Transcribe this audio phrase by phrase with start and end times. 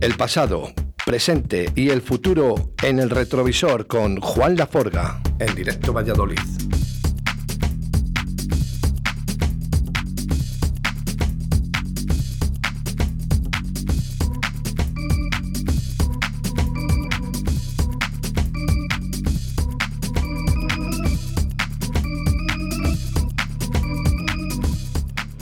[0.00, 0.72] El pasado,
[1.04, 6.38] presente y el futuro en el retrovisor con Juan Laforga en directo Valladolid.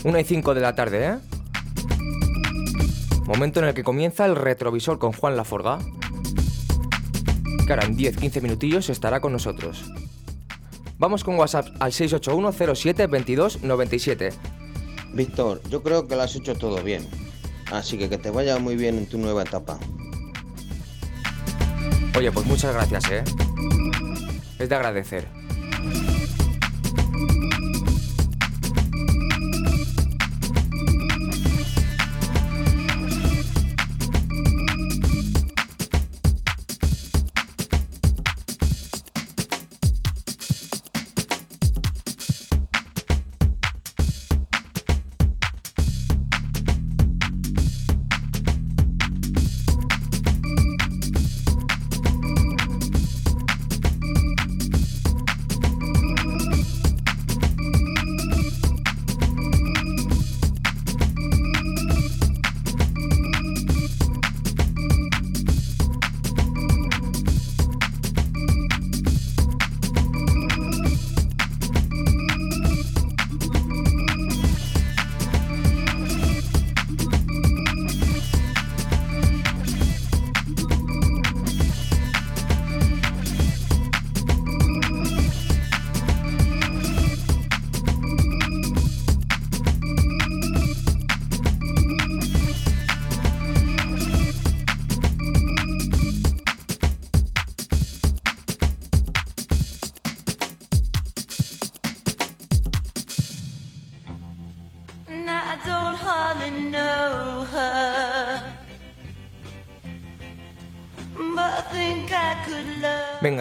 [0.02, 1.37] Una y 5 de la tarde, ¿eh?
[3.28, 5.80] Momento en el que comienza el retrovisor con Juan Laforga.
[7.66, 9.84] Que ahora en 10-15 minutillos estará con nosotros.
[10.96, 14.32] Vamos con WhatsApp al 681-07-2297.
[15.12, 17.06] Víctor, yo creo que lo has hecho todo bien.
[17.70, 19.78] Así que que te vaya muy bien en tu nueva etapa.
[22.16, 23.24] Oye, pues muchas gracias, ¿eh?
[24.58, 25.28] Es de agradecer.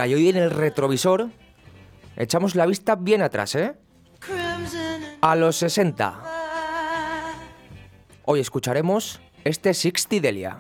[0.08, 1.30] Y hoy en el retrovisor
[2.16, 3.76] echamos la vista bien atrás, ¿eh?
[5.22, 6.22] A los 60.
[8.26, 10.60] Hoy escucharemos este Sixty Delia.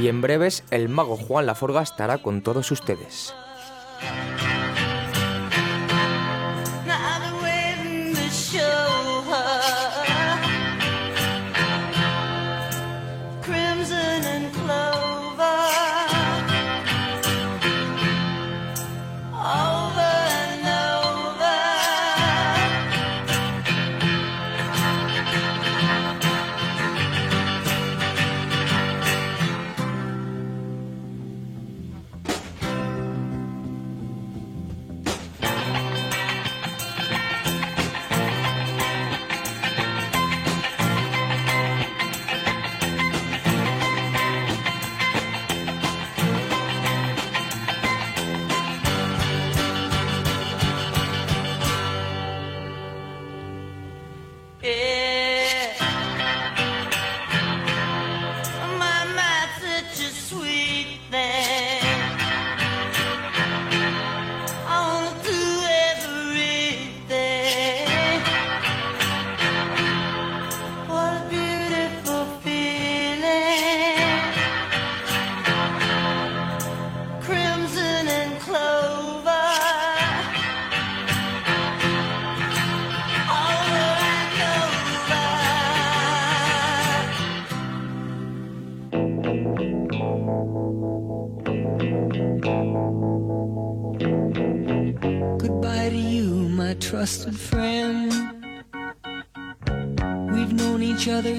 [0.00, 3.34] Y en breves, el mago Juan Laforga estará con todos ustedes.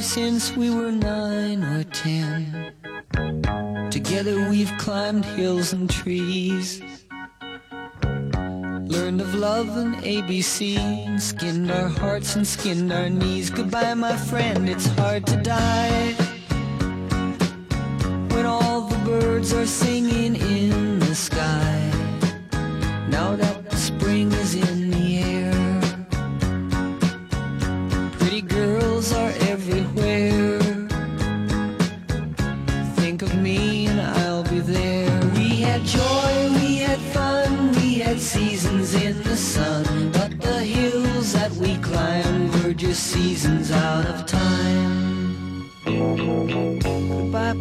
[0.10, 2.74] Since we were nine or ten.
[3.92, 6.82] Together we've climbed hills and trees.
[8.02, 13.52] Learned of love and ABC, skinned our hearts and skinned our knees.
[13.52, 16.14] Goodbye, my friend, it's hard to die.
[18.34, 19.99] When all the birds are singing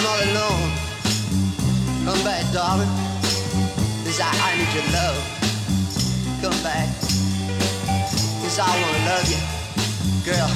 [0.00, 0.70] I'm all alone.
[2.06, 2.88] Come back, darling.
[4.02, 5.20] Cause I, I need your love.
[6.40, 6.88] Come back.
[8.40, 9.36] Cause I wanna love you.
[10.24, 10.48] Girl,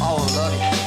[0.00, 0.79] I wanna love you.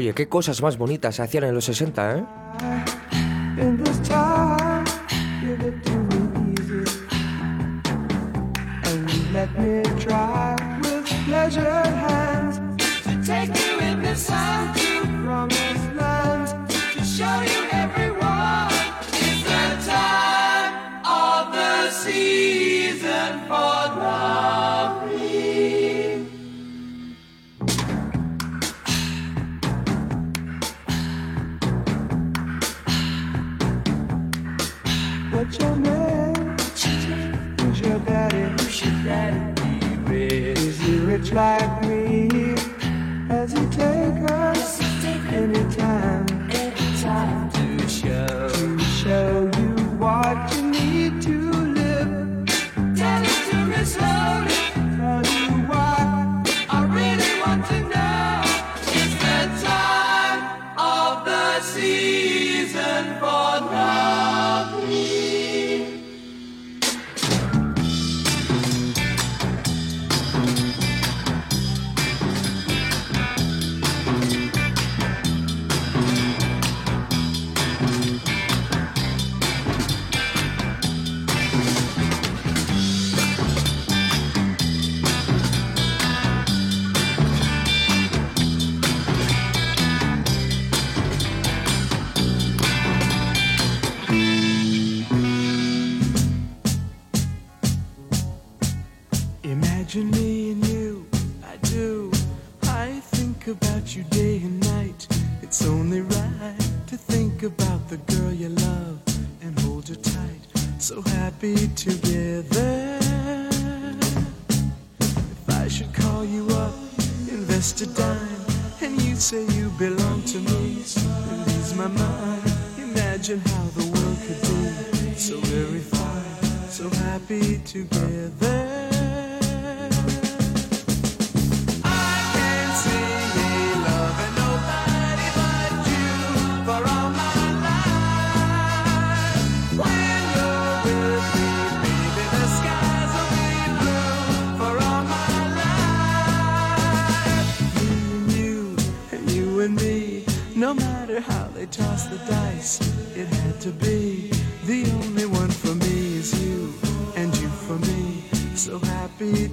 [0.00, 2.24] Oye, qué cosas más bonitas se hacían en los 60, ¿eh?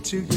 [0.08, 0.37] to you.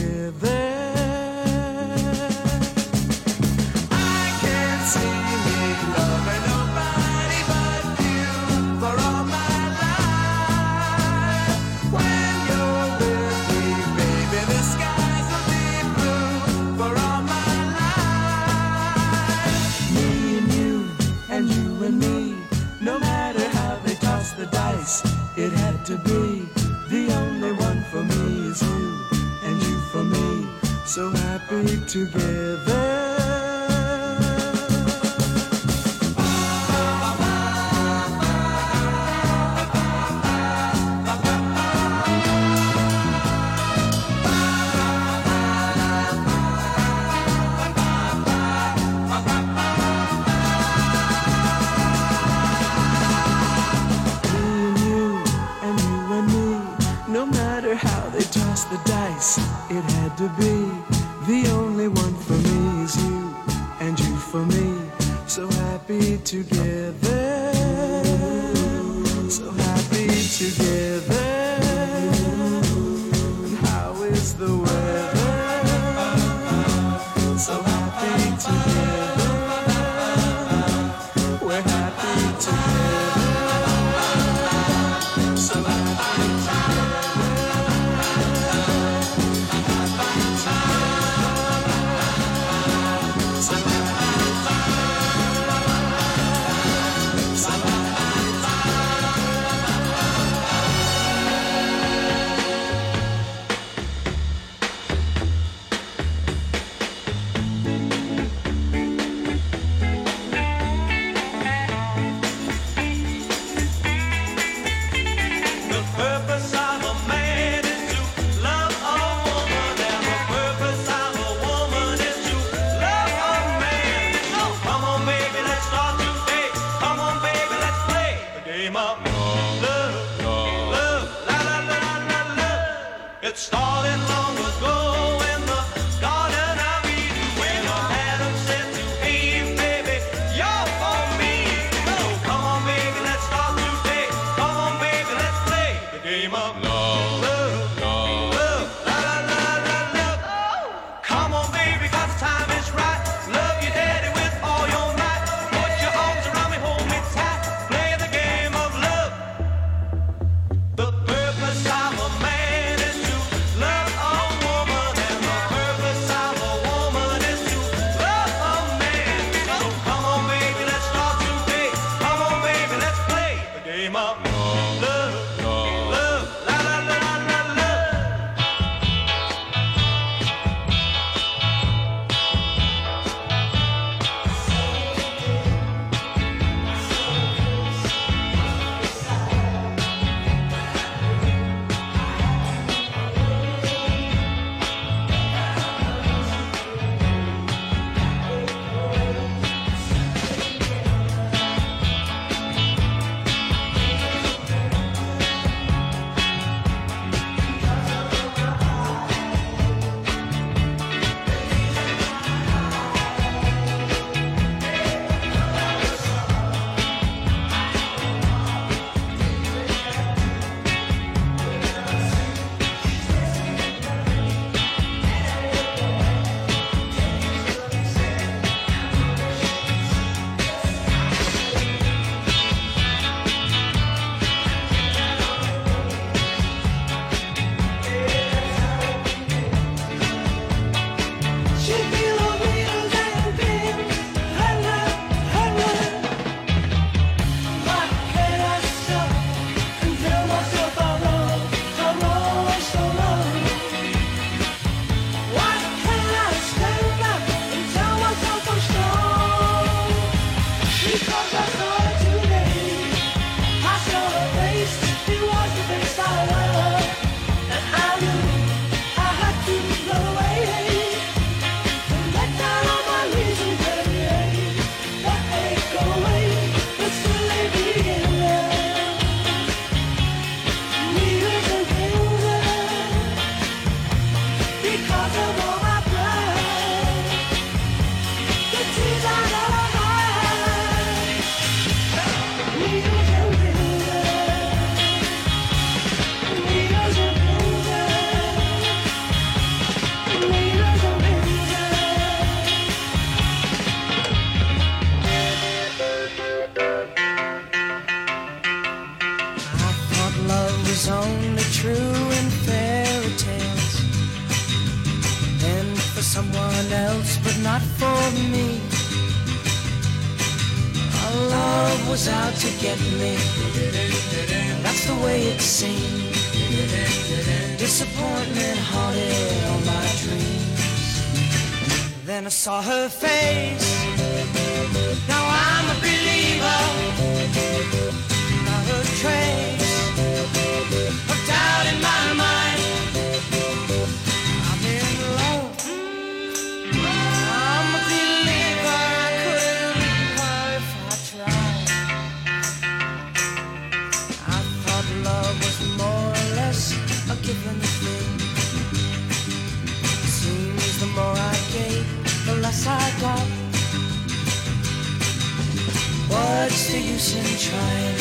[367.14, 367.96] and trying.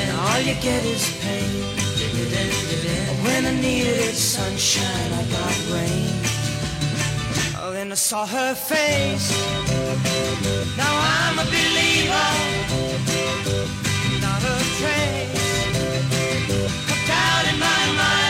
[0.00, 1.62] And all you get is pain.
[3.24, 6.10] When I needed sunshine, I got rain.
[7.60, 9.30] Oh, then I saw her face.
[10.76, 12.30] Now I'm a believer
[14.24, 15.48] Not a trace.
[16.94, 18.29] A doubt in my mind.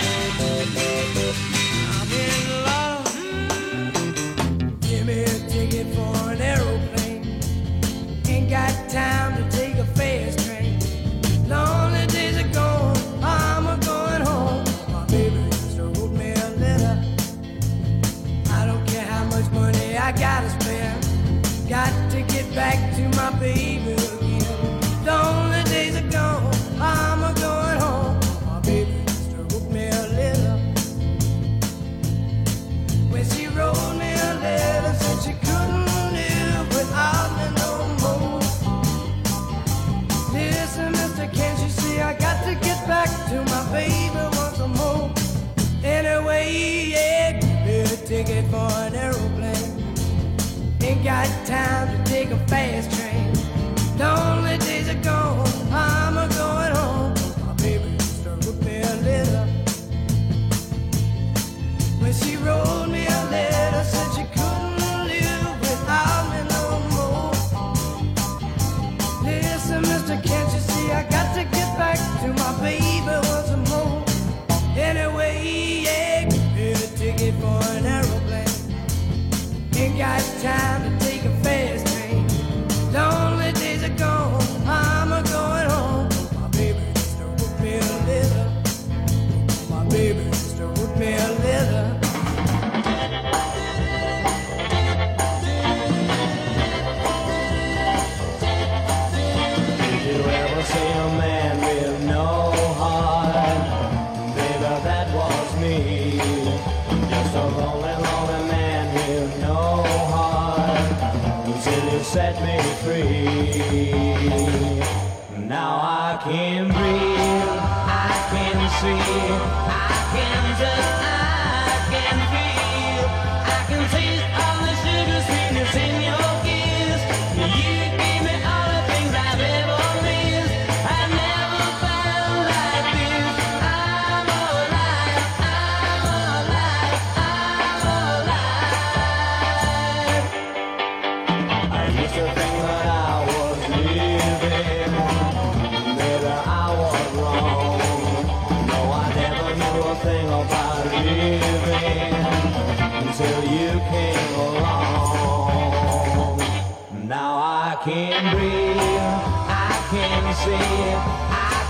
[160.33, 160.37] I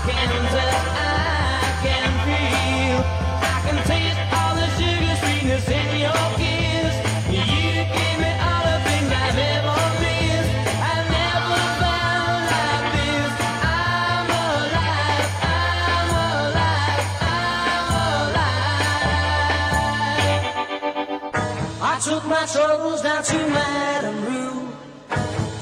[0.06, 0.30] can
[0.94, 3.02] I can feel,
[3.42, 6.94] I can taste all the sugar sweetness in your kiss.
[7.26, 7.42] You
[7.90, 9.34] gave me all the things I've.
[10.78, 11.58] I never
[12.54, 13.34] like this.
[13.66, 17.90] I'm alive, I'm alive, I'm
[18.30, 19.02] alive.
[21.82, 24.68] I took my troubles down to Madame Rue.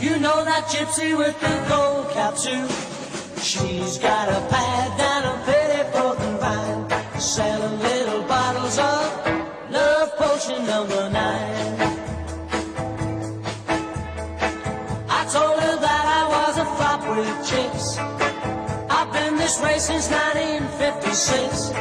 [0.00, 1.89] You know that gypsy with the gold
[2.30, 2.66] cap too.
[3.40, 10.66] She's got a pad down a petticoat and vine, selling little bottles of love potion
[10.66, 11.76] number nine.
[15.08, 17.98] I told her that I was a flop with chicks.
[18.90, 21.72] I've been this way since 1956.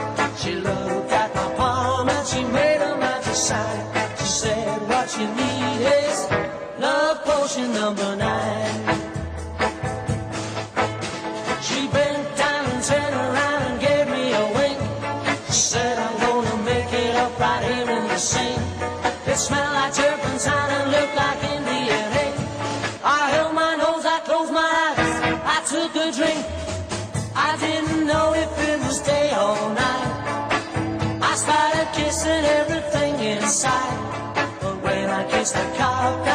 [0.41, 4.15] She looked at my palm and she made a magic sign.
[4.17, 6.29] She said, What you need is
[6.79, 8.88] love potion number nine.
[32.19, 34.59] Kissing everything inside.
[34.61, 36.25] But when I kissed the cop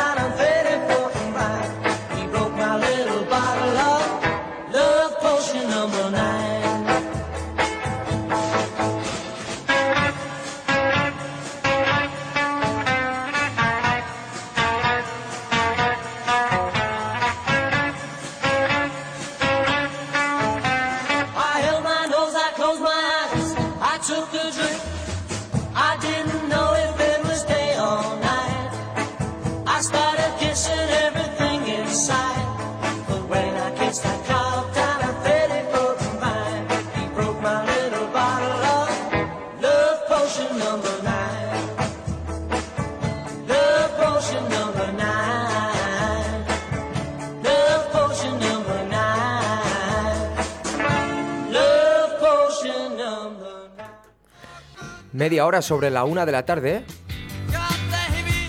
[55.44, 56.86] Media hora sobre la una de la tarde.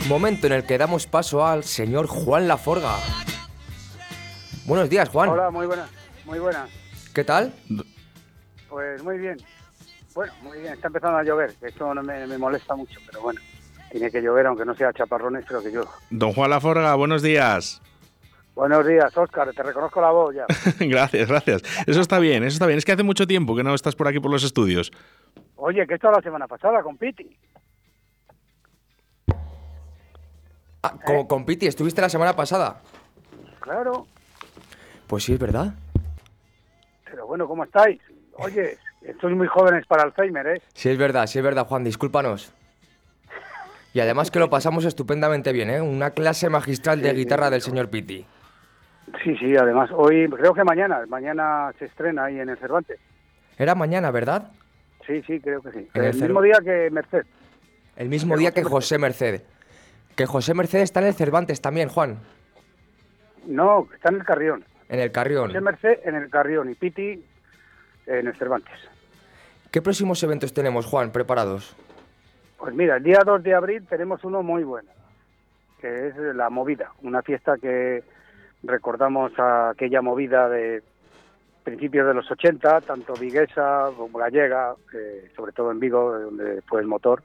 [0.07, 2.95] Momento en el que damos paso al señor Juan Laforga.
[4.65, 5.27] Buenos días, Juan.
[5.27, 5.89] Hola, muy buenas,
[6.23, 6.69] muy buenas.
[7.13, 7.53] ¿Qué tal?
[8.69, 9.35] Pues muy bien.
[10.13, 13.41] Bueno, muy bien, está empezando a llover, esto no me, me molesta mucho, pero bueno,
[13.91, 15.83] tiene que llover, aunque no sea chaparrones, pero que yo.
[16.09, 17.81] Don Juan Laforga, buenos días.
[18.55, 20.45] Buenos días, Óscar, te reconozco la voz ya.
[20.79, 21.61] gracias, gracias.
[21.85, 22.77] Eso está bien, eso está bien.
[22.77, 24.93] Es que hace mucho tiempo que no estás por aquí por los estudios.
[25.57, 27.37] Oye, que esto la semana pasada con Piti.
[30.83, 32.81] Ah, con, con Piti, ¿estuviste la semana pasada?
[33.59, 34.05] Claro,
[35.07, 35.73] Pues sí, es verdad.
[37.05, 37.99] pero bueno, ¿cómo estáis?
[38.37, 38.77] Oye,
[39.19, 40.61] sois muy jóvenes para Alzheimer, ¿eh?
[40.73, 42.53] Sí, es verdad, sí, es verdad, Juan, discúlpanos.
[43.93, 45.81] Y además que lo pasamos estupendamente bien, ¿eh?
[45.81, 48.25] Una clase magistral de Sí, guitarra sí, del señor Piti.
[49.23, 52.99] Sí, sí, además, hoy, creo que mañana, mañana se estrena ahí en el Cervantes.
[53.57, 54.51] Era mañana, ¿verdad?
[55.05, 55.87] Sí, sí, creo que sí.
[55.93, 57.25] En el el mismo día que Merced.
[57.95, 59.41] El mismo día José que José Merced.
[60.15, 62.19] Que José Merced está en el Cervantes también, Juan.
[63.45, 64.65] No, está en el Carrión.
[64.89, 65.47] En el Carrión.
[65.47, 67.23] José Merced en el Carrión y Piti
[68.07, 68.73] en el Cervantes.
[69.71, 71.75] ¿Qué próximos eventos tenemos, Juan, preparados?
[72.57, 74.89] Pues mira, el día 2 de abril tenemos uno muy bueno,
[75.81, 78.03] que es la movida, una fiesta que
[78.63, 80.81] recordamos a aquella movida de
[81.65, 86.79] principios de los 80, tanto viguesa como gallega, eh, sobre todo en Vigo, donde fue
[86.79, 87.21] el motor,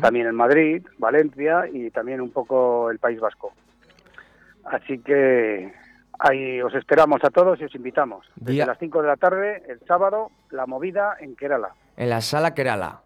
[0.00, 3.52] también en Madrid, Valencia y también un poco el País Vasco.
[4.64, 5.72] Así que
[6.18, 8.26] ahí os esperamos a todos y os invitamos.
[8.36, 11.74] Desde Día- las 5 de la tarde, el sábado, la movida en Kerala.
[11.96, 13.02] En la sala Kerala.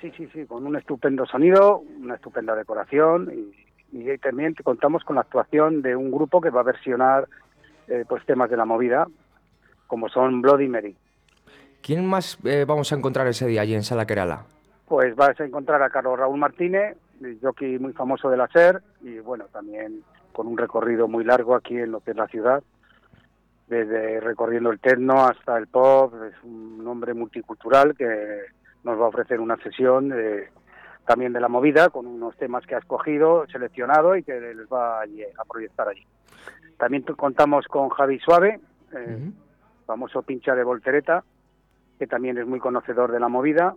[0.00, 3.30] Sí, sí, sí, con un estupendo sonido, una estupenda decoración
[3.92, 7.28] y, y también contamos con la actuación de un grupo que va a versionar
[7.86, 9.06] eh, pues temas de la movida,
[9.90, 10.96] como son Bloody Mary.
[11.82, 14.44] ¿Quién más eh, vamos a encontrar ese día allí en sala Kerala?
[14.86, 16.96] Pues vas a encontrar a Carlos Raúl Martínez,
[17.42, 21.76] jockey muy famoso de la SER, y bueno, también con un recorrido muy largo aquí
[21.76, 22.62] en lo que es la ciudad,
[23.66, 28.42] desde recorriendo el techno hasta el pop, es un hombre multicultural que
[28.84, 30.48] nos va a ofrecer una sesión de-
[31.04, 35.00] también de la movida con unos temas que ha escogido, seleccionado y que les va
[35.02, 36.06] a proyectar allí.
[36.78, 38.60] También contamos con Javi Suave,
[38.94, 39.30] eh.
[39.90, 41.24] Famoso pincha de voltereta,
[41.98, 43.74] que también es muy conocedor de la movida.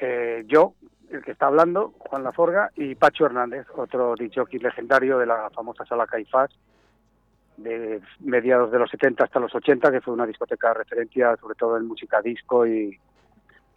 [0.00, 0.72] Eh, yo,
[1.10, 5.84] el que está hablando, Juan Laforga, y Pacho Hernández, otro jockey legendario de la famosa
[5.84, 6.48] sala Caifás,
[7.58, 11.54] de mediados de los 70 hasta los 80, que fue una discoteca de referencia, sobre
[11.54, 12.98] todo en música disco y,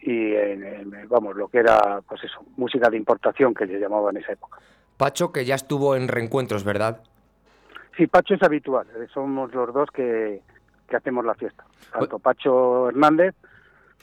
[0.00, 4.10] y en, en, vamos, lo que era, pues eso, música de importación que se llamaba
[4.12, 4.60] en esa época.
[4.96, 7.02] Pacho, que ya estuvo en reencuentros, ¿verdad?
[7.98, 10.40] Sí, Pacho es habitual, somos los dos que,
[10.92, 11.64] que hacemos la fiesta.
[11.90, 13.34] Tanto Pacho Hernández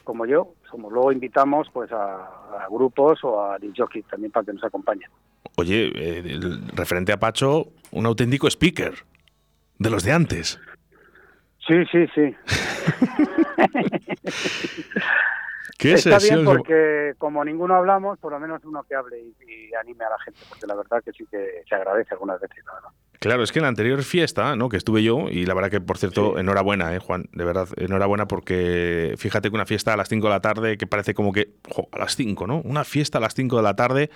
[0.04, 2.16] como yo, somos luego invitamos pues a,
[2.64, 5.08] a grupos o a jockey también para que nos acompañen.
[5.56, 8.94] Oye, eh, el- referente a Pacho, un auténtico speaker.
[9.78, 10.58] De los de antes.
[11.66, 12.34] Sí, sí, sí.
[15.80, 16.44] ¿Qué Está sesión?
[16.44, 20.10] bien porque como ninguno hablamos, por lo menos uno que hable y, y anime a
[20.10, 22.88] la gente, porque la verdad que sí que se agradece algunas veces, la verdad.
[23.18, 24.68] Claro, es que en la anterior fiesta, ¿no?
[24.70, 27.28] Que estuve yo, y la verdad que, por cierto, enhorabuena, ¿eh, Juan?
[27.32, 30.86] De verdad, enhorabuena porque fíjate que una fiesta a las 5 de la tarde, que
[30.86, 32.60] parece como que, jo, a las 5, ¿no?
[32.62, 34.10] Una fiesta a las 5 de la tarde.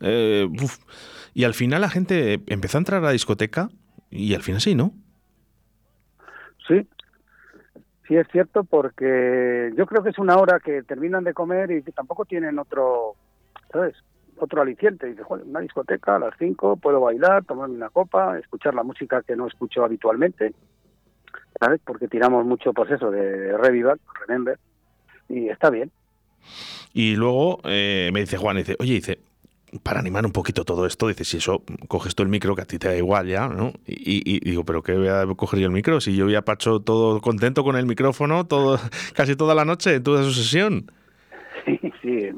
[0.00, 0.78] eh, uf.
[1.34, 3.70] y al final la gente empezó a entrar a la discoteca
[4.10, 4.92] y al final sí, ¿no?
[6.68, 6.86] Sí,
[8.08, 11.82] sí es cierto porque yo creo que es una hora que terminan de comer y
[11.82, 13.14] que tampoco tienen otro,
[13.70, 13.94] ¿sabes?
[14.38, 15.06] Otro aliciente.
[15.06, 19.22] Dices, joder, una discoteca a las 5, puedo bailar, tomarme una copa, escuchar la música
[19.22, 20.54] que no escucho habitualmente,
[21.60, 21.80] ¿sabes?
[21.84, 24.58] Porque tiramos mucho, pues eso, de Revival, Remember,
[25.28, 25.90] y está bien.
[26.94, 29.18] Y luego eh, me dice Juan, dice, oye, dice,
[29.82, 32.64] para animar un poquito todo esto, dice, si eso, coges tú el micro, que a
[32.64, 33.72] ti te da igual ya, ¿no?
[33.86, 36.00] Y, digo, ¿pero qué voy a coger yo el micro?
[36.00, 38.78] Si yo voy a Pacho todo contento con el micrófono todo,
[39.14, 40.90] casi toda la noche, en toda su sesión.
[42.00, 42.30] Sí,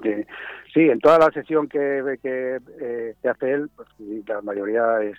[0.74, 3.88] sí, en toda la sesión que, que, eh, que hace él, pues
[4.26, 5.16] la mayoría es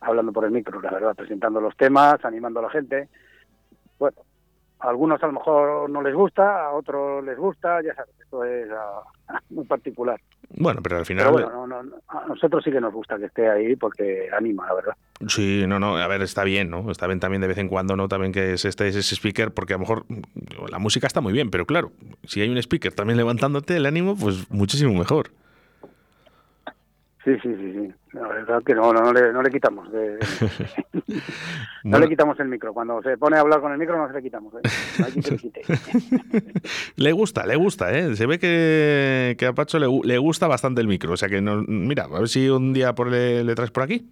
[0.00, 3.08] hablando por el micro, la verdad, presentando los temas, animando a la gente.
[3.98, 4.16] Bueno,
[4.80, 8.44] a algunos a lo mejor no les gusta, a otros les gusta, ya sabes, esto
[8.44, 10.20] es ah, muy particular.
[10.50, 11.26] Bueno, pero al final...
[11.26, 14.28] Pero bueno, no, no, no, a nosotros sí que nos gusta que esté ahí porque
[14.36, 14.96] anima, la verdad.
[15.26, 16.90] Sí, no, no, a ver, está bien, ¿no?
[16.90, 18.08] Está bien también de vez en cuando, ¿no?
[18.08, 20.04] También que es este ese speaker, porque a lo mejor
[20.70, 21.90] la música está muy bien, pero claro,
[22.24, 25.30] si hay un speaker también levantándote el ánimo, pues muchísimo mejor.
[27.28, 27.92] Sí, sí, sí, sí.
[28.14, 29.92] La verdad que no, no, no le, no le quitamos.
[29.92, 30.18] de-
[31.08, 31.20] no
[31.90, 31.98] Bueno.
[31.98, 32.72] le quitamos el micro.
[32.72, 34.54] Cuando se pone a hablar con el micro no se le quitamos.
[34.54, 34.68] ¿eh?
[34.98, 35.62] No hay le quite.
[36.96, 38.16] Le gusta, le gusta, ¿eh?
[38.16, 41.12] Se ve que, que a Pacho le, le gusta bastante el micro.
[41.12, 43.82] O sea que, no, mira, a ver si un día por le, le traes por
[43.82, 44.08] aquí.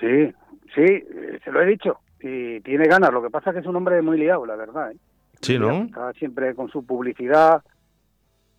[0.00, 0.32] Sí,
[0.74, 1.04] sí,
[1.44, 1.98] se lo he dicho.
[2.20, 3.10] Y tiene ganas.
[3.12, 4.92] Lo que pasa es que es un hombre muy liado, la verdad.
[4.92, 4.96] ¿eh?
[5.40, 5.84] Sí, ¿no?
[5.84, 7.62] Está siempre con su publicidad.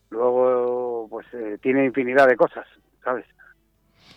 [0.10, 2.66] Luego, pues eh, tiene infinidad de cosas,
[3.04, 3.26] ¿sabes?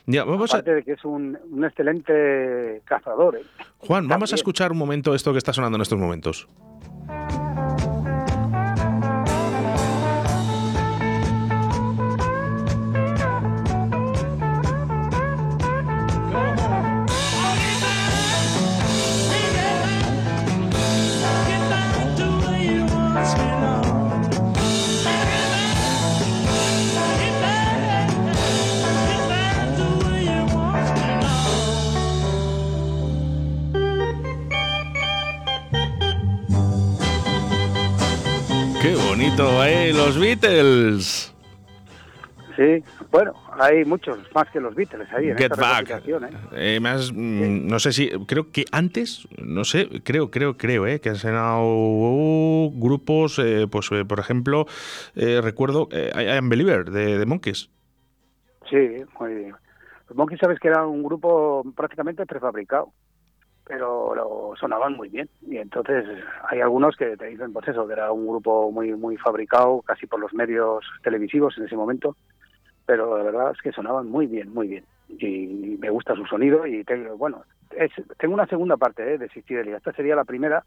[0.06, 3.36] Ya, vamos a, Aparte de que es un, un excelente cazador.
[3.36, 3.42] ¿eh?
[3.78, 6.48] Juan, vamos a escuchar un momento esto que está sonando en estos momentos.
[40.04, 41.32] ¡Los Beatles!
[42.56, 46.02] Sí, bueno, hay muchos más que los Beatles ahí en Get esta Back.
[46.04, 46.74] ¿eh?
[46.74, 51.00] Eh, más, mm, no sé si, creo que antes, no sé, creo, creo, creo, eh,
[51.00, 54.66] que han sonado grupos, eh, pues eh, por ejemplo,
[55.14, 57.70] eh, recuerdo I Am Believer de, de Monkeys.
[58.68, 59.54] Sí, muy bien.
[60.08, 62.92] Los Monkeys sabes que era un grupo prácticamente prefabricado,
[63.64, 65.28] pero lo sonaban muy bien.
[65.46, 66.04] Y entonces
[66.48, 70.06] hay algunos que te dicen, pues eso, que era un grupo muy muy fabricado, casi
[70.06, 72.16] por los medios televisivos en ese momento,
[72.86, 74.84] pero la verdad es que sonaban muy bien, muy bien.
[75.08, 77.44] Y me gusta su sonido y tengo, bueno,
[78.18, 79.18] tengo una segunda parte ¿eh?
[79.18, 79.76] de Sistidelia.
[79.76, 80.64] Esta sería la primera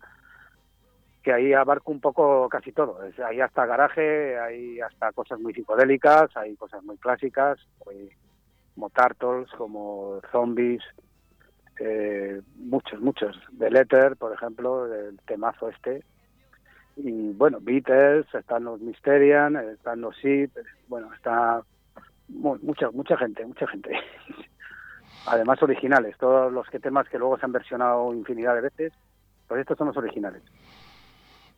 [1.25, 2.99] que ahí abarco un poco casi todo.
[3.27, 7.57] Hay hasta garaje, hay hasta cosas muy psicodélicas, hay cosas muy clásicas,
[8.75, 10.83] como Turtles, como Zombies,
[11.79, 13.39] eh, muchos, muchos.
[13.57, 16.03] The Letter, por ejemplo, el temazo este.
[16.97, 20.49] Y bueno, Beatles, están los Mysterian, están los Seed,
[20.87, 21.61] bueno, está
[22.29, 23.91] mu- mucha, mucha gente, mucha gente.
[25.27, 28.93] Además originales, todos los que temas que luego se han versionado infinidad de veces,
[29.47, 30.41] pues estos son los originales.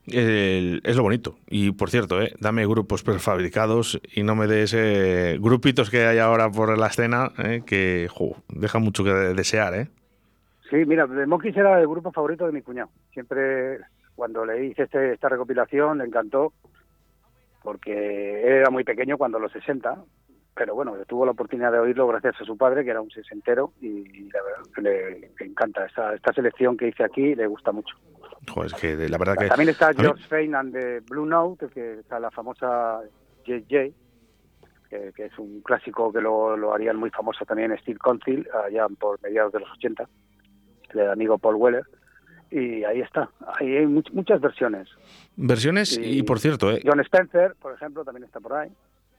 [0.07, 1.37] El- es lo bonito.
[1.47, 6.17] Y por cierto, eh, dame grupos prefabricados y no me des eh, grupitos que hay
[6.19, 8.07] ahora por la escena eh, que
[8.47, 9.89] deja mucho que desear, ¿eh?
[10.69, 12.89] Sí, mira, The Monkeys era el grupo favorito de mi cuñado.
[13.11, 13.79] Siempre,
[14.15, 16.53] cuando le hice este- esta recopilación, le encantó,
[17.63, 20.03] porque él era muy pequeño cuando los 60,
[20.55, 23.73] pero bueno, tuvo la oportunidad de oírlo gracias a su padre, que era un sesentero,
[23.81, 25.85] y la verdad le, le encanta.
[25.85, 27.95] Esta, esta selección que hice aquí le gusta mucho.
[28.49, 29.47] Joder, es que de- la verdad que...
[29.47, 33.01] También está George Fane and the Blue Note, que está la famosa
[33.45, 33.93] JJ,
[34.89, 38.87] que, que es un clásico que lo, lo harían muy famoso también Steve Council, allá
[38.99, 40.07] por mediados de los 80,
[40.93, 41.83] del amigo Paul Weller.
[42.49, 44.87] Y ahí está, ahí hay much- muchas versiones.
[45.35, 48.69] Versiones y, por cierto, eh, John Spencer, por ejemplo, también está por ahí.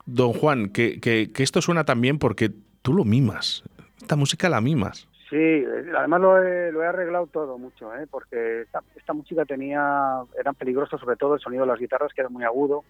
[0.06, 2.50] don Juan, que, que- que esto suena también porque
[2.80, 3.62] tú lo mimas.
[4.00, 5.06] Esta música la mimas.
[5.28, 8.06] Sí, eh, además lo he, lo he arreglado todo mucho, ¿eh?
[8.10, 12.22] porque esta, esta música tenía, eran peligrosos sobre todo el sonido de las guitarras que
[12.22, 12.84] era muy agudo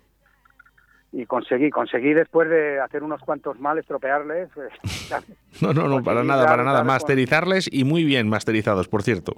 [1.13, 4.51] y conseguí, conseguí después de hacer unos cuantos mal estropearles.
[4.57, 5.17] eh,
[5.63, 6.85] No, no, no, para nada, para nada.
[6.85, 9.37] Masterizarles y muy bien masterizados, por cierto.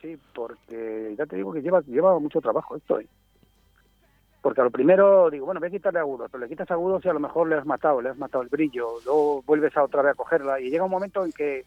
[0.00, 2.98] Sí, porque ya te digo que lleva, lleva mucho trabajo esto.
[2.98, 3.06] ¿eh?
[4.40, 7.08] Porque a lo primero digo, bueno, voy a quitarle agudos, pero le quitas agudos y
[7.08, 10.02] a lo mejor le has matado, le has matado el brillo, luego vuelves a otra
[10.02, 11.64] vez a cogerla y llega un momento en que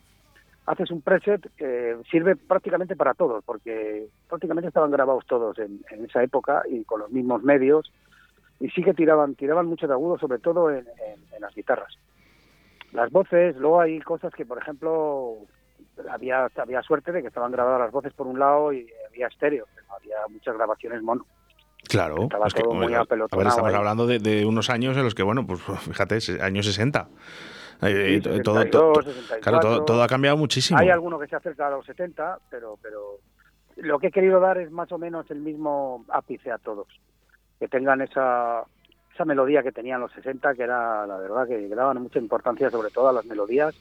[0.66, 6.04] haces un preset que sirve prácticamente para todos, porque prácticamente estaban grabados todos en, en
[6.04, 7.90] esa época y con los mismos medios
[8.60, 11.94] y sí que tiraban, tiraban mucho de agudos, sobre todo en, en- en las guitarras.
[12.94, 15.36] Las voces, luego hay cosas que, por ejemplo,
[16.10, 19.66] había, había suerte de que estaban grabadas las voces por un lado y había estéreo,
[19.76, 21.26] pero había muchas grabaciones mono.
[21.88, 22.24] Claro.
[22.24, 23.76] Estaba todo muy a ver, apelotonado estamos ahí.
[23.78, 27.08] hablando de, de unos años en los que, bueno, pues fíjate, años 60.
[27.82, 29.42] Eh, Sí, to- todo, 62, todo- 64.
[29.42, 30.80] claro, todo, todo ha cambiado muchísimo.
[30.80, 33.20] Hay alguno que se acerca a los 70, pero, pero
[33.76, 36.88] lo que he querido dar es más o menos el mismo ápice a todos.
[37.60, 38.64] Que tengan esa,
[39.14, 42.90] esa melodía que tenían los 60, que era la verdad que daban mucha importancia sobre
[42.92, 43.74] todo a las melodías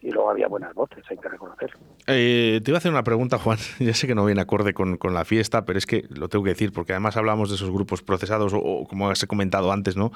[0.00, 1.78] y luego había buenas voces, hay que reconocerlo.
[2.06, 3.58] Eh, te iba a hacer una pregunta, Juan.
[3.80, 6.44] Ya sé que no viene acorde con, con la fiesta, pero es que lo tengo
[6.44, 9.96] que decir, porque además hablamos de esos grupos procesados, o, o como has comentado antes,
[9.96, 10.10] ¿no?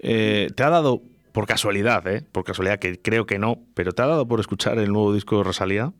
[0.00, 1.00] Eh, ¿Te ha dado,
[1.32, 2.22] por casualidad, ¿eh?
[2.30, 5.38] Por casualidad, que creo que no, pero ¿te ha dado por escuchar el nuevo disco
[5.38, 5.92] de Rosalía?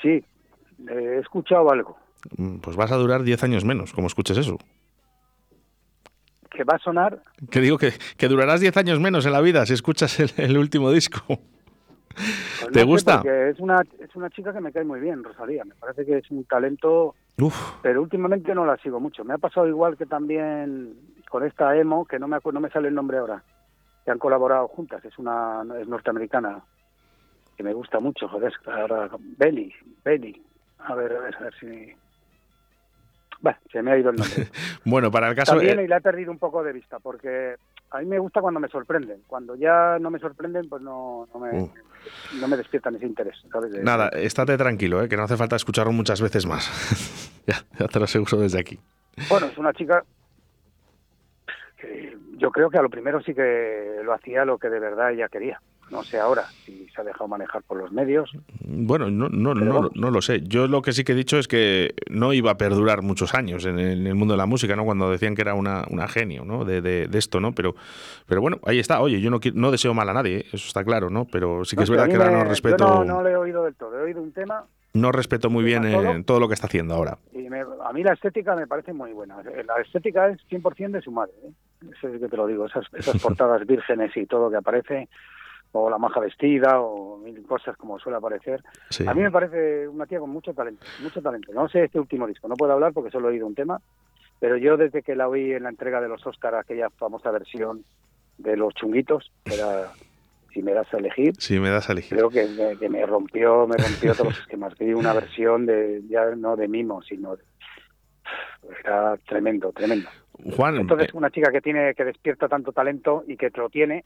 [0.00, 0.24] Sí,
[0.88, 1.98] he escuchado algo
[2.62, 4.58] Pues vas a durar 10 años menos, como escuches eso.
[6.50, 9.66] que va a sonar, Que digo que, que durarás 10 años menos en la vida
[9.66, 11.20] si escuchas el, el último disco.
[11.28, 13.22] pues ¿Te no gusta?
[13.50, 15.64] es una, es una chica que me cae muy bien, Rosalía.
[15.64, 19.22] Me parece que es un talento Uf, pero últimamente no la sigo mucho.
[19.24, 20.94] Me ha pasado igual que también
[21.28, 23.42] con esta emo, que no me no me sale el nombre ahora,
[24.04, 25.04] que han colaborado juntas.
[25.04, 26.62] Es una es norteamericana
[27.56, 28.52] que me gusta mucho, joder.
[28.66, 30.42] Ahora, Belly, Belly.
[30.78, 31.92] A ver, a ver, a ver si.
[33.40, 34.48] Bueno, se me ha ido el nombre.
[34.84, 35.52] bueno, para el caso...
[35.52, 37.56] También eh, y la he perdido un poco de vista, porque
[37.90, 39.22] a mí me gusta cuando me sorprenden.
[39.26, 41.70] Cuando ya no me sorprenden, pues no, no, me, Uh.
[42.40, 43.36] no me despiertan ese interés.
[43.50, 43.72] ¿sabes?
[43.82, 45.08] Nada, estate tranquilo, ¿eh?
[45.08, 47.42] que no hace falta escucharlo muchas veces más.
[47.46, 48.78] ya, ya te lo aseguro desde aquí.
[49.28, 50.04] Bueno, es una chica
[51.78, 55.12] que yo creo que a lo primero sí que lo hacía lo que de verdad
[55.12, 55.60] ella quería.
[55.90, 58.30] No sé ahora si se ha dejado manejar por los medios.
[58.64, 60.42] Bueno, no, no, no, no lo sé.
[60.42, 63.64] Yo lo que sí que he dicho es que no iba a perdurar muchos años
[63.66, 64.84] en el, mundo de la música, ¿no?
[64.84, 66.64] Cuando decían que era una, una genio, ¿no?
[66.64, 67.52] De, de- de esto, ¿no?
[67.52, 67.74] Pero,
[68.26, 69.00] pero bueno, ahí está.
[69.00, 70.44] Oye, yo no, no deseo mal a nadie, ¿eh?
[70.52, 71.24] eso está claro, ¿no?
[71.26, 73.36] Pero sí que No es verdad que ahora no respeto, no, no, no le he
[73.36, 73.96] oído del todo.
[73.98, 74.64] He oído un tema
[75.12, 77.18] respeto muy bien ¿Tema eh, todo lo que está haciendo ahora.
[77.32, 79.36] y me- a mí la estética me parece muy buena.
[79.42, 81.32] La estética es 100% de su madre.
[81.44, 81.52] ¿eh?
[81.96, 82.66] Eso es que te lo digo.
[82.66, 85.08] Esas, esas portadas vírgenes y todo que aparece,
[85.72, 88.62] o la maja vestida, o mil cosas como suele aparecer.
[88.90, 89.06] Sí.
[89.06, 91.52] A mí me parece una tía con mucho talento, mucho talento.
[91.52, 93.80] No sé este último disco, no puedo hablar porque solo he oído un tema,
[94.40, 97.84] pero yo desde que la oí en la entrega de los Oscar, aquella famosa versión
[98.38, 99.92] de los chunguitos, era
[100.52, 102.16] si me das a elegir, Si me das a elegir.
[102.16, 104.76] creo que me, que me rompió, me rompió todos los esquemas.
[104.78, 107.42] Vi una versión de ya no de mimo, sino de,
[108.84, 110.08] era tremendo, tremendo.
[110.56, 114.04] Juan, Entonces, eh, una chica que tiene que despierta tanto talento y que lo tiene,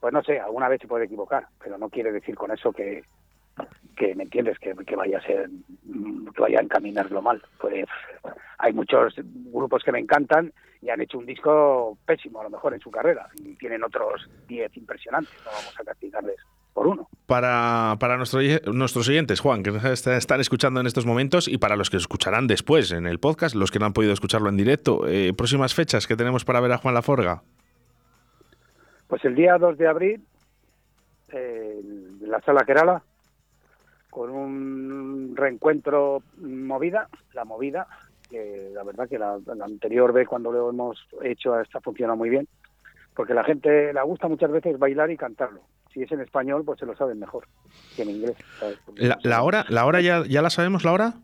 [0.00, 3.02] pues no sé, alguna vez se puede equivocar, pero no quiere decir con eso que,
[3.96, 5.48] que me entiendes, que, que vaya a ser,
[6.34, 7.42] que vaya a encaminarlo mal.
[7.60, 7.86] Pues
[8.58, 12.74] hay muchos grupos que me encantan y han hecho un disco pésimo a lo mejor
[12.74, 16.36] en su carrera y tienen otros 10 impresionantes, no vamos a castigarles
[16.74, 17.08] por uno.
[17.24, 18.40] para, para nuestro-
[18.74, 21.96] nuestros oyentes, Juan, que nos est- están escuchando en estos momentos y para los que
[21.96, 25.74] escucharán después en el podcast, los que no han podido escucharlo en directo, eh, próximas
[25.74, 27.42] fechas que tenemos para ver a Juan Laforga.
[29.06, 30.24] Pues el día 2 de abril,
[31.32, 33.02] eh, en la sala Kerala,
[34.10, 37.86] con un reencuentro movida, la movida,
[38.30, 42.30] que la verdad que la, la anterior vez cuando lo hemos hecho esta funciona muy
[42.30, 42.48] bien,
[43.14, 45.60] porque la gente le gusta muchas veces bailar y cantarlo.
[45.92, 47.46] Si es en español, pues se lo saben mejor
[47.94, 48.36] que en inglés.
[48.96, 51.14] La, la hora, la hora ya, ya la sabemos, la hora?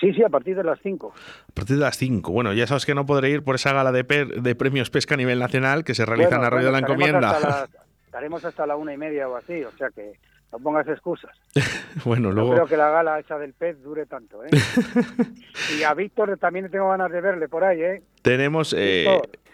[0.00, 1.14] Sí, sí, a partir de las 5.
[1.48, 2.32] A partir de las 5.
[2.32, 5.14] Bueno, ya sabes que no podré ir por esa gala de, per- de premios pesca
[5.14, 7.68] a nivel nacional que se realiza en la Radio de la Encomienda.
[8.06, 10.12] estaremos hasta la una y media o así, o sea que
[10.52, 11.30] no pongas excusas.
[12.04, 12.52] bueno, No luego.
[12.54, 14.50] creo que la gala esa del pez dure tanto, ¿eh?
[15.78, 18.02] y a Víctor también tengo ganas de verle por ahí, ¿eh?
[18.22, 18.74] Tenemos.
[18.76, 19.06] eh,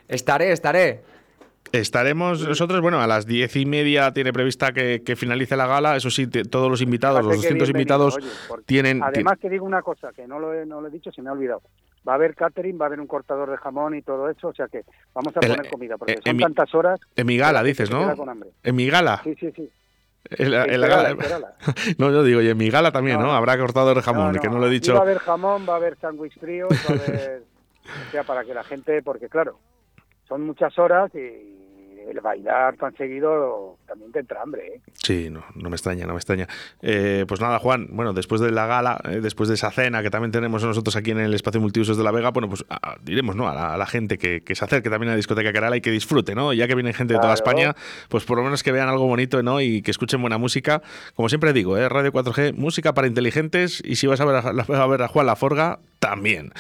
[0.08, 1.02] Estaré, estaré.
[1.72, 5.96] Estaremos nosotros, bueno, a las diez y media tiene prevista que, que finalice la gala.
[5.96, 8.16] Eso sí, todos los invitados, los fíjate qué 200 bienvenido, invitados,
[8.52, 9.02] oye, tienen.
[9.02, 11.30] Además te digo una cosa, que no lo, he, no lo he dicho, se me
[11.30, 11.62] ha olvidado.
[12.08, 14.54] Va a haber catering, va a haber un cortador de jamón y todo eso, o
[14.54, 14.82] sea que
[15.14, 16.98] vamos a El- poner comida, porque eh, son en mi- tantas horas...
[17.14, 18.14] En mi gala, que dices, ¿no?
[18.62, 19.20] En mi gala.
[19.22, 19.68] Sí, sí, sí.
[20.30, 21.16] En la, En la gala.
[21.16, 21.54] Kerala.
[21.98, 23.24] No, yo digo, y en mi gala también, ¿no?
[23.26, 23.36] No, no.
[23.36, 24.92] Habrá cortado el jamón, que no lo he dicho.
[24.94, 27.42] Va a haber jamón, va a haber sándwich frío, va a haber...
[28.08, 29.58] o sea, para que la gente, porque claro,
[30.30, 31.58] son muchas horas y
[32.08, 34.80] el bailar tan seguido también te entra hambre, ¿eh?
[34.94, 36.46] Sí, no, no me extraña, no me extraña.
[36.82, 40.10] Eh, pues nada, Juan, bueno, después de la gala, eh, después de esa cena que
[40.10, 42.64] también tenemos nosotros aquí en el espacio multiusos de La Vega, bueno, pues
[43.02, 43.48] diremos, ¿no?
[43.48, 45.80] A la, a la gente que, que se acerque también a la discoteca Kerala y
[45.80, 46.52] que disfrute, ¿no?
[46.52, 47.34] Ya que viene gente de toda.
[47.34, 47.74] España,
[48.08, 49.60] pues por lo menos que vean algo bonito, ¿no?
[49.60, 50.82] Y que escuchen buena música.
[51.14, 51.88] Como siempre digo, ¿eh?
[51.88, 55.26] Radio 4G, música para inteligentes y si vas a ver a, a ver a Juan
[55.26, 56.52] Laforga, también.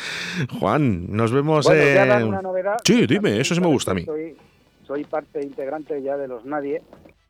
[0.58, 2.76] Juan, nos vemos Bueno, una novedad.
[2.84, 4.06] Sí, dime, eso sí me gusta a mí.
[4.90, 6.82] Soy parte integrante ya de los Nadie.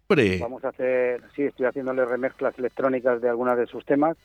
[0.09, 4.17] Hombre, Vamos a hacer, sí, estoy haciéndole remezclas electrónicas de algunas de sus temas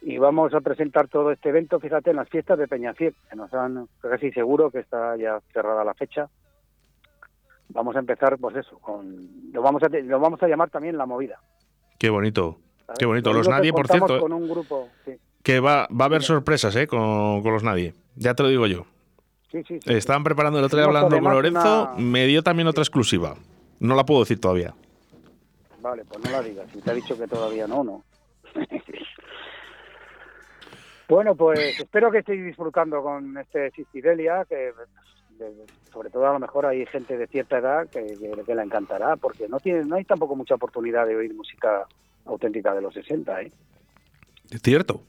[0.00, 3.52] y vamos a presentar todo este evento, fíjate, en las fiestas de Peñafiel, que nos
[3.52, 6.28] han casi seguro que está ya cerrada la fecha.
[7.70, 11.04] Vamos a empezar, pues eso, con lo vamos a lo vamos a llamar también la
[11.04, 11.40] movida.
[11.98, 12.58] qué bonito.
[12.86, 13.00] ¿sabes?
[13.00, 13.32] Qué bonito.
[13.32, 16.76] Lo Los Nadie, por cierto, Con un grupo, sí, que va, va a haber sorpresas,
[16.76, 16.86] ¿eh?
[16.86, 17.94] Con, con los Nadie.
[18.14, 18.86] Ya te lo digo yo.
[19.50, 19.78] Sí, sí.
[19.80, 19.92] sí.
[19.92, 23.36] Estaban preparando el otro día hablando con Lorenzo, una- me dio también otra exclusiva.
[23.80, 24.74] No la puedo decir todavía.
[25.80, 26.66] Vale, pues no la digas.
[26.72, 28.02] Si te ha dicho que todavía no, no.
[31.08, 34.72] bueno, pues espero que estéis disfrutando con este Sistidelia, que
[35.92, 39.16] sobre todo a lo mejor hay gente de cierta edad que, que, que la encantará,
[39.16, 41.86] porque no tiene, no hay tampoco mucha oportunidad de oír música
[42.26, 43.52] auténtica de los 60, ¿eh?
[44.50, 45.02] Es cierto.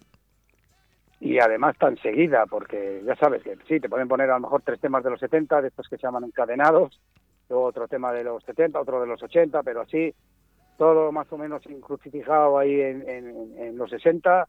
[1.21, 4.61] Y además tan seguida, porque ya sabes que sí, te pueden poner a lo mejor
[4.63, 6.99] tres temas de los 70, de estos que se llaman encadenados,
[7.49, 10.13] luego otro tema de los 70, otro de los 80, pero así,
[10.77, 14.47] todo más o menos crucificado ahí en, en- en los 60,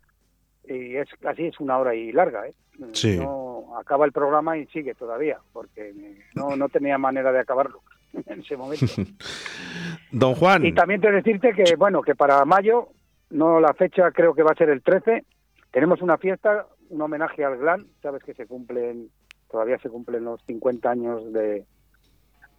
[0.68, 2.54] y es casi es una hora y larga, ¿eh?
[2.92, 3.18] Sí.
[3.18, 5.92] No, acaba el programa y sigue todavía, porque
[6.36, 7.80] no, no tenía manera de acabarlo
[8.26, 8.86] en ese momento.
[10.12, 12.88] Don Juan, Y también te decirte que, bueno, que para mayo,
[13.30, 15.24] no la fecha creo que va a ser el 13,
[15.70, 19.08] tenemos una fiesta, un homenaje al GLAN, sabes que se cumplen,
[19.50, 21.64] todavía se cumplen los 50 años de,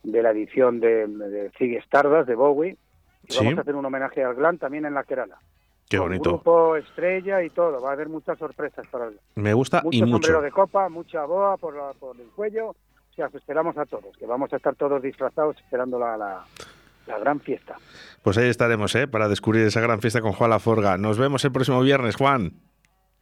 [0.03, 2.78] de la edición de, de Ziggy Stardust, de Bowie,
[3.28, 3.38] y Sí.
[3.39, 5.38] vamos a hacer un homenaje al GLAN también en la Kerala.
[5.89, 6.30] qué Con bonito.
[6.32, 10.01] Grupo estrella y todo, va a haber muchas sorpresas para el Me gusta mucho y
[10.01, 10.12] mucho.
[10.14, 13.86] sombrero de copa, mucha boa por, la- por el cuello, o sea, os esperamos a
[13.86, 16.45] todos, que vamos a estar todos disfrazados esperando la, la,
[17.07, 17.76] la gran fiesta.
[18.24, 19.07] Pues ahí estaremos, ¿eh?
[19.07, 20.97] Para descubrir esa gran fiesta con Juan Laforga.
[20.97, 22.53] Nos vemos el próximo viernes, Juan.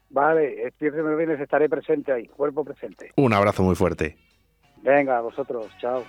[0.09, 3.11] Vale, el viernes viernes estaré presente ahí, cuerpo presente.
[3.15, 4.17] Un abrazo muy fuerte.
[4.81, 6.03] Venga, a vosotros, chao.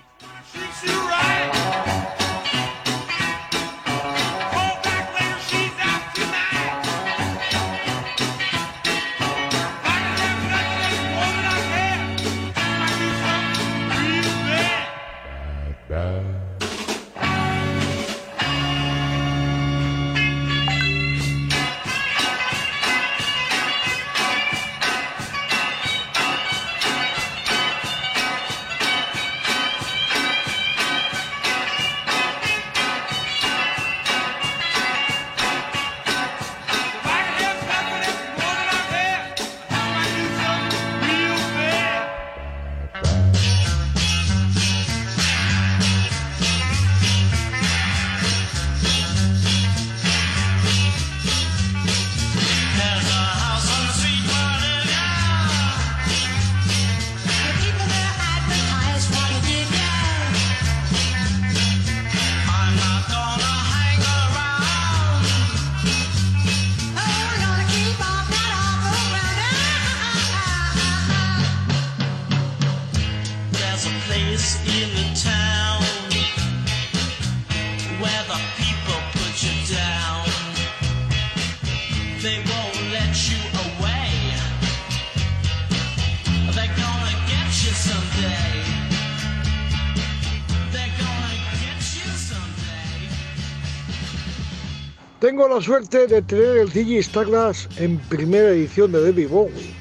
[95.31, 99.73] Tengo la suerte de tener el Ziggy Stardust en primera edición de David Bowie.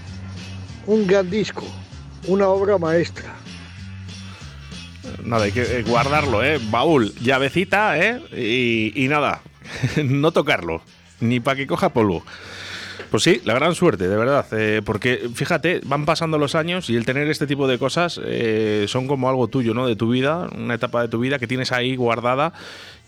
[0.87, 1.65] Un gran disco,
[2.29, 3.35] una obra maestra.
[5.25, 6.61] Nada, hay que eh, guardarlo, ¿eh?
[6.71, 8.23] Baúl, llavecita, ¿eh?
[8.33, 9.43] Y, y nada,
[10.05, 10.83] no tocarlo,
[11.19, 12.23] ni para que coja polvo.
[13.11, 14.47] Pues sí, la gran suerte, de verdad.
[14.53, 18.85] eh, porque fíjate, van pasando los años y el tener este tipo de cosas eh,
[18.89, 19.87] son como algo tuyo, ¿no?
[19.87, 22.53] De tu vida, una etapa de tu vida que tienes ahí guardada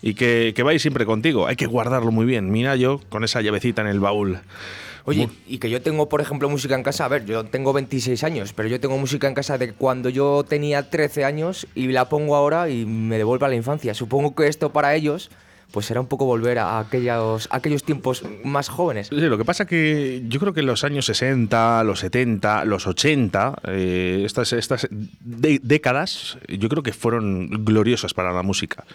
[0.01, 1.47] y que, que va a ir siempre contigo.
[1.47, 2.51] Hay que guardarlo muy bien.
[2.51, 4.39] Mira yo con esa llavecita en el baúl.
[5.05, 7.05] Oye, y que yo tengo, por ejemplo, música en casa.
[7.05, 10.45] A ver, yo tengo 26 años, pero yo tengo música en casa de cuando yo
[10.47, 13.93] tenía 13 años y la pongo ahora y me devuelve a la infancia.
[13.93, 15.29] Supongo que esto para ellos,
[15.73, 19.11] pues será un poco volver a aquellos, aquellos tiempos más jóvenes.
[19.11, 23.55] Lo que pasa que yo creo que en los años 60, los 70, los 80,
[23.69, 28.85] eh, estas, estas décadas, yo creo que fueron gloriosas para la música.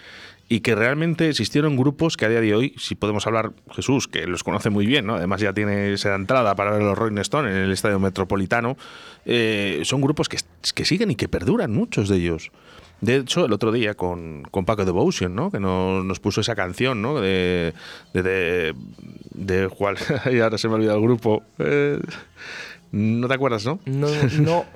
[0.49, 4.29] Y que realmente existieron grupos que a día de hoy, si podemos hablar, Jesús, que
[4.29, 5.17] los conoce muy bien, ¿no?
[5.17, 8.77] además ya tiene esa entrada para ver los Rolling Stone en el Estadio Metropolitano,
[9.27, 10.39] eh, son grupos que,
[10.77, 12.53] que siguen y que perduran, muchos de ellos.
[13.01, 15.51] De hecho, el otro día con, con Paco Devotion, ¿no?
[15.51, 17.21] Que nos, nos puso esa canción, ¿no?
[17.21, 17.73] De,
[18.13, 18.75] de, de,
[19.35, 19.97] de cuál-
[20.33, 21.43] y ahora se me ha olvidado el grupo.
[21.59, 22.01] Eh,
[22.91, 23.79] ¿No te acuerdas, no?
[23.87, 24.09] No,
[24.41, 24.65] no.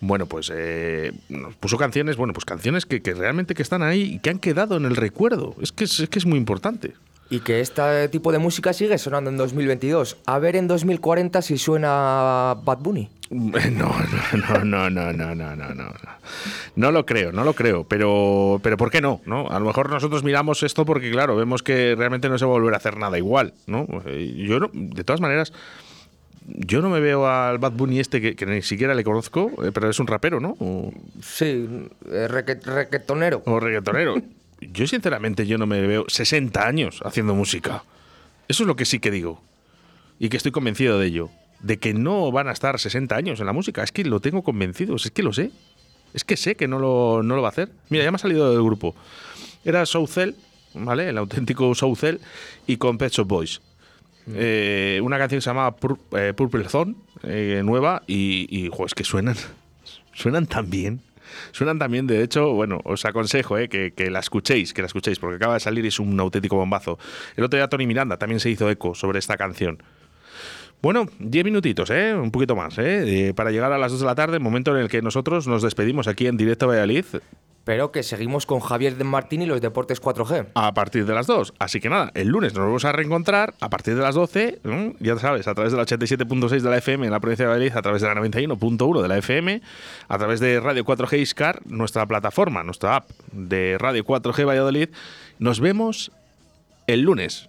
[0.00, 4.02] Bueno, pues eh, nos puso canciones, bueno, pues canciones que, que realmente que están ahí
[4.02, 5.56] y que han quedado en el recuerdo.
[5.62, 6.92] Es que es, es que es muy importante.
[7.30, 10.18] Y que este tipo de música sigue sonando en 2022.
[10.26, 13.08] A ver en 2040 si suena Bad Bunny.
[13.30, 13.94] No,
[14.32, 15.92] no, no, no, no, no, no, no.
[16.76, 17.84] No lo creo, no lo creo.
[17.84, 19.20] Pero, pero ¿por qué no?
[19.26, 19.48] ¿No?
[19.48, 22.54] A lo mejor nosotros miramos esto porque, claro, vemos que realmente no se va a
[22.54, 23.86] volver a hacer nada igual, ¿no?
[24.06, 25.52] Yo, no- de todas maneras,
[26.46, 29.72] yo no me veo al Bad Bunny este que, que ni siquiera le conozco, eh,
[29.72, 30.56] pero es un rapero, ¿no?
[30.60, 31.68] O, Sí,
[32.10, 33.42] eh, reque- requetonero.
[33.46, 34.16] o reggaetonero.
[34.60, 37.82] Yo, sinceramente, yo no me veo 60 años haciendo música.
[38.48, 39.42] Eso es lo que sí que digo.
[40.18, 41.30] Y que estoy convencido de ello.
[41.60, 43.82] De que no van a estar 60 años en la música.
[43.82, 44.94] Es que lo tengo convencido.
[44.96, 45.50] Es que lo sé.
[46.14, 47.70] Es que sé que no lo, no lo va a hacer.
[47.90, 48.94] Mira, ya me ha salido del grupo.
[49.64, 50.36] Era Southel,
[50.74, 51.08] ¿vale?
[51.08, 52.20] El auténtico Southel.
[52.66, 53.60] Y con Pet Shop Boys.
[54.34, 58.02] Eh, una canción que se llama Pur- eh, Purple Zone, eh, nueva.
[58.06, 59.36] Y, y jo, es que suenan.
[60.14, 61.00] Suenan tan bien.
[61.52, 65.18] Suenan también, de hecho, bueno, os aconsejo eh, que, que la escuchéis, que la escuchéis,
[65.18, 66.98] porque acaba de salir y es un auténtico bombazo.
[67.36, 69.82] El otro día Tony Miranda también se hizo eco sobre esta canción.
[70.82, 72.14] Bueno, 10 minutitos, ¿eh?
[72.14, 73.28] un poquito más, ¿eh?
[73.28, 75.62] Eh, para llegar a las 2 de la tarde, momento en el que nosotros nos
[75.62, 77.04] despedimos aquí en directo a Valladolid
[77.64, 80.48] Pero que seguimos con Javier Martín y los Deportes 4G.
[80.54, 81.54] a partir de las 2.
[81.58, 84.92] Así que nada, el lunes nos vamos a reencontrar a partir de las 12, ¿no?
[85.00, 87.76] ya sabes, a través de la 87.6 de la FM en la provincia de Valladolid,
[87.76, 89.62] a través de la 91.1 de la FM,
[90.08, 94.90] a través de Radio 4G Iscar, nuestra plataforma, nuestra app de Radio 4G Valladolid.
[95.40, 96.12] Nos vemos
[96.86, 97.48] el lunes.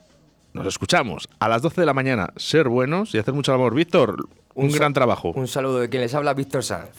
[0.58, 2.30] Nos escuchamos a las 12 de la mañana.
[2.36, 3.74] Ser buenos y hacer mucho amor.
[3.76, 5.32] Víctor, un, sa- gran trabajo.
[5.36, 6.90] Un saludo de quien les habla, Víctor Sanz.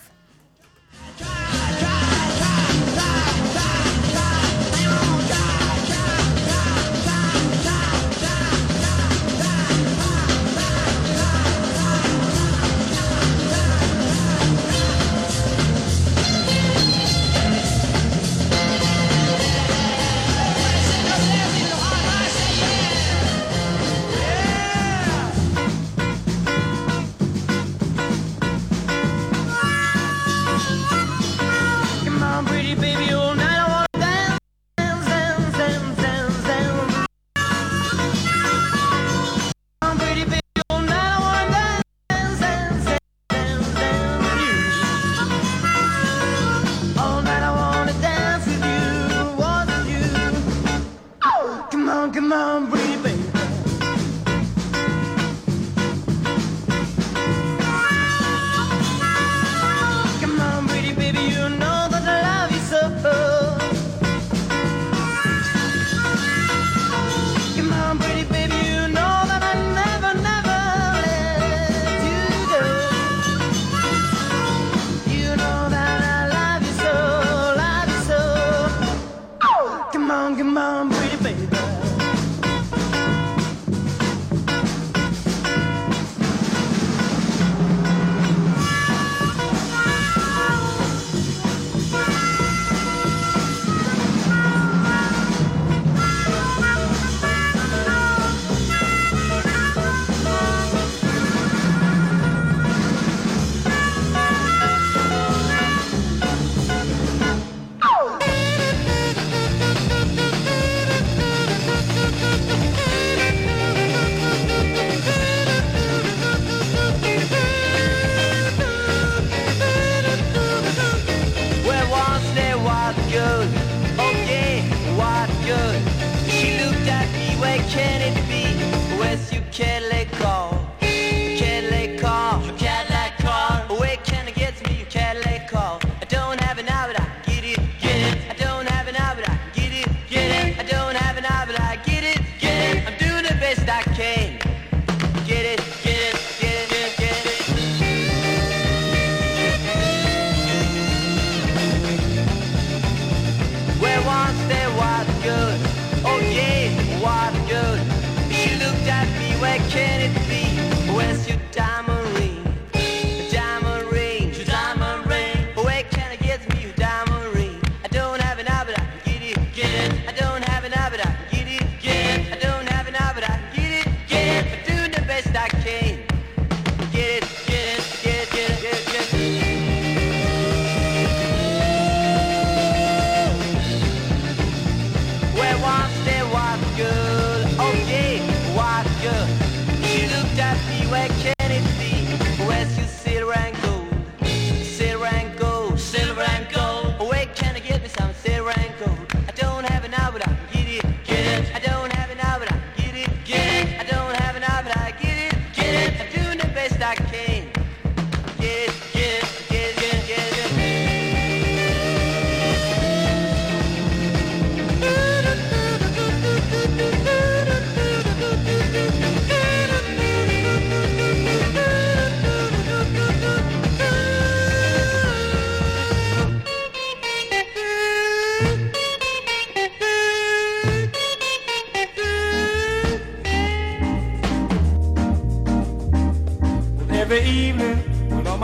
[129.48, 129.97] Kelly.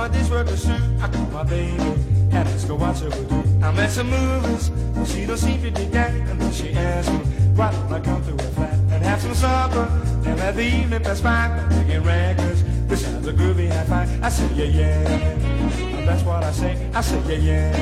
[0.05, 3.43] I call my baby and ask her what she would do.
[3.65, 6.11] I'm at some movies, but she don't seem to dig that.
[6.11, 7.19] And then she asks me,
[7.57, 9.89] why don't I come to her flat and have some supper?
[10.27, 12.63] And let the evening pass by, I'm taking records.
[12.87, 16.05] Besides a groovy high five, I say yeah yeah.
[16.05, 17.79] That's what I say, I say yeah yeah.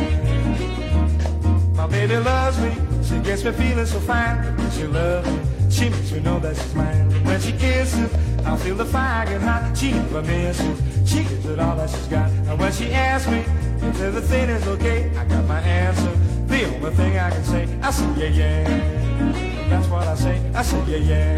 [1.75, 4.57] My baby loves me, she gets me feeling so fine.
[4.71, 7.11] She loves me, she makes me know that she's mine.
[7.25, 8.15] When she kisses,
[8.47, 9.77] I feel the fire get hot.
[9.77, 12.31] She never misses, she gives it all that she's got.
[12.31, 13.41] And when she asks me
[13.89, 16.13] if everything is okay, I got my answer.
[16.47, 19.69] The only thing I can say, I say yeah yeah.
[19.71, 21.35] That's what I say, I say yeah yeah.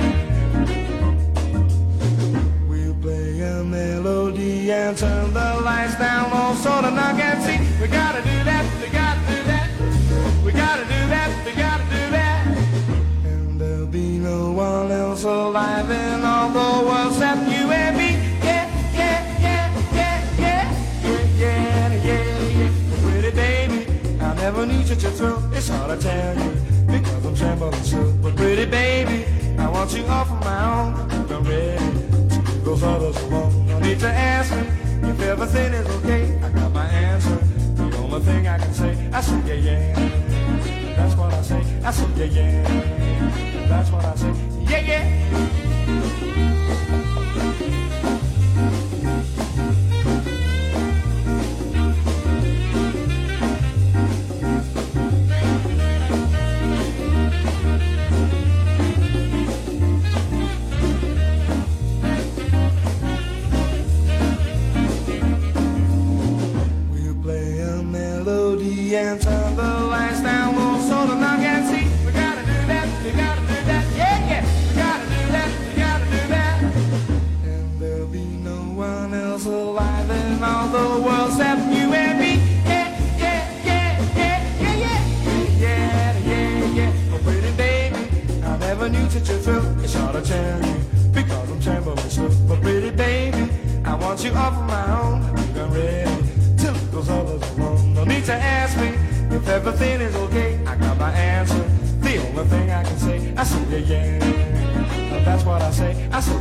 [2.68, 7.58] We'll play a melody and turn the lights down low so the knock can see.
[7.80, 8.53] We gotta do that,
[24.95, 25.53] never knew such a thrill.
[25.53, 26.51] It's hard to tell you
[26.86, 28.12] because I'm trembling so.
[28.22, 29.24] But pretty baby,
[29.59, 30.95] I want you all for my own.
[31.30, 33.66] I'm ready to those others alone.
[33.66, 34.62] No need to ask me
[35.09, 36.38] if everything is okay.
[36.42, 37.36] I got my answer.
[37.76, 40.97] The only thing I can say, I say yeah yeah.
[40.97, 41.62] That's what I say.
[41.84, 43.68] I say yeah yeah.
[43.68, 44.34] That's what I say.
[44.61, 46.53] Yeah yeah.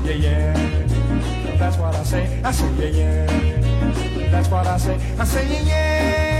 [0.06, 1.58] Yeah yeah.
[1.58, 2.42] That's what I say.
[2.44, 4.32] I say yeah yeah.
[4.32, 5.00] That's what I say.
[5.18, 6.33] I say yeah yeah.